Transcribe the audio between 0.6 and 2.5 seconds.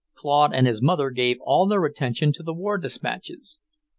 his mother gave all their attention to